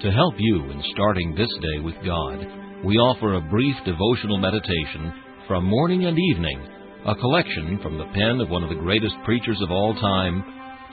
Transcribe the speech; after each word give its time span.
To 0.00 0.10
help 0.10 0.34
you 0.38 0.70
in 0.70 0.82
starting 0.92 1.34
this 1.34 1.52
day 1.60 1.80
with 1.84 1.94
God, 2.04 2.84
we 2.84 2.96
offer 2.96 3.34
a 3.34 3.50
brief 3.50 3.76
devotional 3.84 4.38
meditation 4.38 5.12
from 5.46 5.64
morning 5.64 6.06
and 6.06 6.18
evening, 6.18 6.66
a 7.06 7.14
collection 7.14 7.78
from 7.82 7.98
the 7.98 8.06
pen 8.12 8.40
of 8.40 8.50
one 8.50 8.64
of 8.64 8.68
the 8.68 8.82
greatest 8.82 9.14
preachers 9.24 9.60
of 9.62 9.70
all 9.70 9.94
time, 9.94 10.42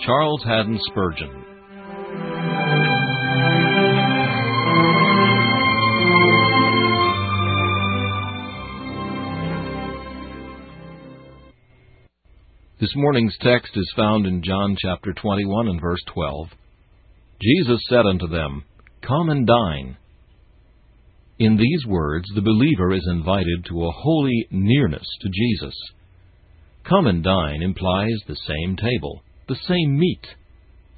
Charles 0.05 0.44
Haddon 0.44 0.80
Spurgeon. 0.92 1.45
This 12.80 12.95
morning's 12.95 13.36
text 13.42 13.72
is 13.75 13.94
found 13.95 14.25
in 14.25 14.44
John 14.44 14.77
chapter 14.80 15.14
21 15.14 15.67
and 15.67 15.81
verse 15.81 16.02
12. 16.14 16.47
Jesus 17.42 17.81
said 17.89 18.05
unto 18.05 18.27
them, 18.27 18.64
Come 19.09 19.29
and 19.31 19.47
dine. 19.47 19.97
In 21.39 21.57
these 21.57 21.83
words, 21.88 22.29
the 22.35 22.43
believer 22.43 22.93
is 22.93 23.07
invited 23.09 23.65
to 23.65 23.85
a 23.85 23.91
holy 23.91 24.45
nearness 24.52 25.07
to 25.21 25.29
Jesus. 25.29 25.73
Come 26.88 27.07
and 27.07 27.23
dine 27.23 27.63
implies 27.63 28.19
the 28.27 28.35
same 28.35 28.75
table, 28.75 29.23
the 29.47 29.57
same 29.67 29.97
meat. 29.97 30.27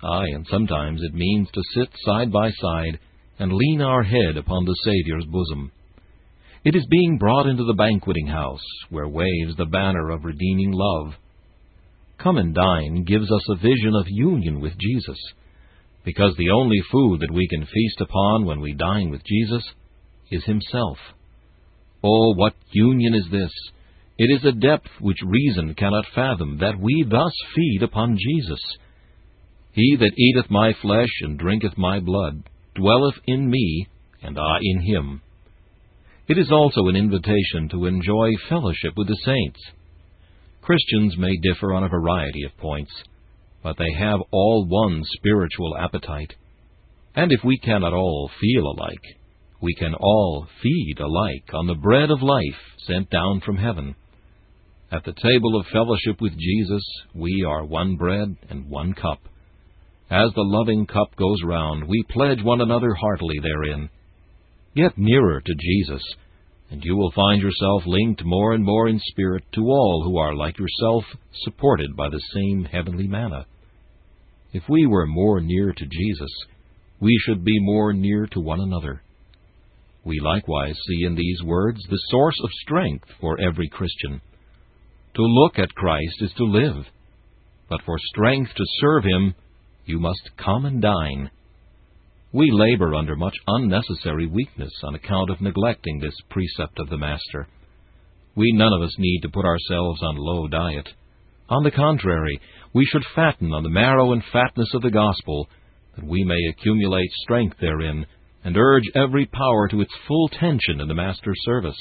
Aye, 0.04 0.28
and 0.34 0.46
sometimes 0.52 1.00
it 1.02 1.14
means 1.14 1.48
to 1.54 1.62
sit 1.74 1.88
side 2.04 2.34
by 2.34 2.50
side 2.50 3.00
and 3.40 3.54
lean 3.54 3.82
our 3.82 4.04
head 4.04 4.36
upon 4.36 4.66
the 4.66 4.76
Saviour's 4.84 5.26
bosom. 5.32 5.72
It 6.66 6.76
is 6.76 6.86
being 6.92 7.18
brought 7.18 7.48
into 7.48 7.64
the 7.64 7.76
banqueting 7.76 8.28
house, 8.28 8.66
where 8.90 9.08
waves 9.08 9.56
the 9.56 9.66
banner 9.68 10.10
of 10.10 10.26
redeeming 10.26 10.74
love. 10.74 11.14
Come 12.22 12.36
and 12.36 12.54
dine 12.54 13.06
gives 13.08 13.32
us 13.32 13.50
a 13.52 13.56
vision 13.56 13.96
of 13.96 14.06
union 14.10 14.60
with 14.60 14.74
Jesus 14.78 15.18
because 16.04 16.36
the 16.38 16.50
only 16.50 16.82
food 16.92 17.20
that 17.22 17.34
we 17.34 17.48
can 17.48 17.66
feast 17.66 18.02
upon 18.02 18.46
when 18.46 18.60
we 18.60 18.74
dine 18.74 19.10
with 19.10 19.22
Jesus 19.26 19.64
is 20.32 20.44
Himself. 20.46 20.98
Oh, 22.04 22.34
what 22.36 22.54
union 22.72 23.14
is 23.14 23.26
this! 23.32 23.52
It 24.18 24.36
is 24.36 24.46
a 24.46 24.52
depth 24.52 24.90
which 25.00 25.18
reason 25.26 25.76
cannot 25.76 26.06
fathom, 26.14 26.58
that 26.60 26.80
we 26.80 27.06
thus 27.10 27.34
feed 27.56 27.84
upon 27.84 28.18
Jesus. 28.20 28.60
He 29.74 29.96
that 30.00 30.18
eateth 30.18 30.50
my 30.50 30.74
flesh 30.82 31.12
and 31.22 31.40
drinketh 31.40 31.78
my 31.78 32.00
blood 32.00 32.44
dwelleth 32.76 33.16
in 33.26 33.50
me, 33.50 33.88
and 34.22 34.38
I 34.38 34.58
in 34.62 34.82
him. 34.82 35.22
It 36.28 36.38
is 36.38 36.52
also 36.52 36.88
an 36.88 36.96
invitation 36.96 37.70
to 37.72 37.86
enjoy 37.86 38.30
fellowship 38.50 38.94
with 38.96 39.08
the 39.08 39.18
saints. 39.26 39.60
Christians 40.62 41.18
may 41.18 41.36
differ 41.38 41.74
on 41.74 41.84
a 41.84 41.90
variety 41.90 42.44
of 42.44 42.58
points 42.58 42.92
but 43.64 43.78
they 43.78 43.92
have 44.00 44.20
all 44.32 44.66
one 44.68 45.02
spiritual 45.18 45.78
appetite. 45.78 46.34
And 47.16 47.32
if 47.32 47.44
we 47.44 47.58
cannot 47.60 47.94
all 47.94 48.30
feel 48.40 48.64
alike, 48.66 49.04
we 49.62 49.76
can 49.76 49.94
all 49.94 50.48
feed 50.64 50.96
alike 51.00 51.54
on 51.54 51.68
the 51.68 51.76
bread 51.76 52.10
of 52.10 52.22
life 52.22 52.60
sent 52.88 53.10
down 53.10 53.42
from 53.46 53.58
heaven. 53.58 53.96
At 54.92 55.06
the 55.06 55.14
table 55.14 55.60
of 55.60 55.68
fellowship 55.68 56.20
with 56.20 56.34
Jesus, 56.38 56.84
we 57.14 57.46
are 57.48 57.64
one 57.64 57.96
bread 57.96 58.36
and 58.50 58.70
one 58.70 58.94
cup. 58.94 59.20
As 60.10 60.34
the 60.34 60.44
loving 60.44 60.86
cup 60.86 61.16
goes 61.16 61.38
round, 61.46 61.88
we 61.88 62.04
pledge 62.10 62.44
one 62.44 62.60
another 62.60 62.94
heartily 62.94 63.40
therein. 63.42 63.90
Get 64.76 64.98
nearer 64.98 65.40
to 65.40 65.56
Jesus, 65.58 66.04
and 66.70 66.84
you 66.84 66.98
will 66.98 67.12
find 67.12 67.42
yourself 67.42 67.84
linked 67.86 68.24
more 68.26 68.54
and 68.54 68.64
more 68.64 68.90
in 68.90 69.00
spirit 69.00 69.44
to 69.54 69.62
all 69.62 70.04
who 70.04 70.18
are 70.18 70.36
like 70.36 70.58
yourself, 70.58 71.06
supported 71.44 71.96
by 71.96 72.10
the 72.10 72.22
same 72.34 72.66
heavenly 72.66 73.08
manna. 73.08 73.46
If 74.54 74.64
we 74.68 74.86
were 74.86 75.08
more 75.08 75.40
near 75.40 75.72
to 75.72 75.86
Jesus, 75.86 76.32
we 77.00 77.18
should 77.26 77.44
be 77.44 77.60
more 77.60 77.94
near 77.94 78.28
to 78.28 78.40
one 78.40 78.60
another. 78.60 79.02
We 80.04 80.20
likewise 80.20 80.76
see 80.88 81.06
in 81.06 81.16
these 81.16 81.42
words 81.44 81.80
the 81.90 82.02
source 82.10 82.38
of 82.44 82.50
strength 82.64 83.08
for 83.20 83.40
every 83.40 83.70
Christian. 83.70 84.22
To 85.16 85.22
look 85.24 85.60
at 85.60 85.76
Christ 85.76 86.22
is 86.22 86.34
to 86.38 86.44
live, 86.44 86.86
but 87.70 87.82
for 87.86 87.98
strength 88.00 88.52
to 88.56 88.66
serve 88.80 89.04
Him, 89.04 89.36
you 89.86 90.00
must 90.00 90.32
come 90.38 90.66
and 90.66 90.82
dine. 90.82 91.32
We 92.34 92.50
labor 92.52 92.96
under 92.96 93.16
much 93.16 93.36
unnecessary 93.48 94.28
weakness 94.28 94.72
on 94.84 94.96
account 94.96 95.30
of 95.30 95.42
neglecting 95.42 96.00
this 96.00 96.16
precept 96.30 96.80
of 96.80 96.90
the 96.90 96.98
Master. 96.98 97.48
We 98.36 98.54
none 98.54 98.72
of 98.74 98.82
us 98.82 98.96
need 98.98 99.22
to 99.22 99.30
put 99.30 99.46
ourselves 99.46 100.02
on 100.02 100.16
low 100.18 100.48
diet. 100.48 100.88
On 101.50 101.64
the 101.64 101.72
contrary, 101.72 102.40
we 102.74 102.86
should 102.86 103.04
fatten 103.16 103.54
on 103.54 103.64
the 103.64 103.70
marrow 103.70 104.14
and 104.14 104.24
fatness 104.32 104.74
of 104.74 104.82
the 104.82 104.92
gospel, 104.92 105.50
that 105.96 106.06
we 106.06 106.24
may 106.24 106.40
accumulate 106.50 107.10
strength 107.24 107.58
therein, 107.60 108.06
and 108.44 108.58
urge 108.58 108.90
every 108.96 109.26
power 109.26 109.68
to 109.68 109.82
its 109.82 109.94
full 110.08 110.30
tension 110.30 110.80
in 110.80 110.88
the 110.88 110.96
Master's 110.96 111.40
service. 111.44 111.78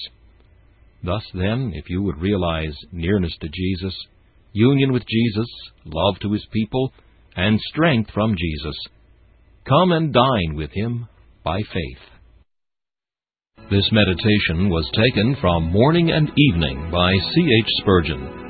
Thus, 1.03 1.23
then, 1.33 1.73
if 1.75 1.89
you 1.89 2.03
would 2.03 2.21
realize 2.21 2.75
nearness 2.93 3.35
to 3.41 3.49
Jesus, 3.49 3.95
union 4.53 4.93
with 4.93 5.05
Jesus, 5.07 5.49
love 5.87 6.19
to 6.21 6.33
his 6.33 6.47
people, 6.53 6.93
and 7.37 7.59
strength 7.73 8.11
from 8.13 8.35
Jesus, 8.37 8.77
come 9.67 9.93
and 9.93 10.13
dine 10.13 10.57
with 10.57 10.71
him 10.73 11.09
by 11.45 11.61
faith. 11.73 12.11
This 13.71 13.89
meditation 13.93 14.69
was 14.69 14.91
taken 14.93 15.37
from 15.41 15.71
Morning 15.71 16.11
and 16.11 16.31
Evening 16.37 16.91
by 16.91 17.13
C. 17.13 17.41
H. 17.41 17.69
Spurgeon. 17.81 18.50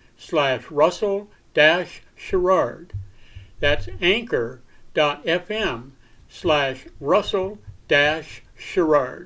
slash 0.21 0.69
russell 0.69 1.27
dash 1.53 2.03
sherrard. 2.15 2.93
That's 3.59 3.89
anchor.fm 3.99 5.91
slash 6.29 6.85
russell 6.99 7.57
dash 7.87 8.43
sherrard. 8.55 9.19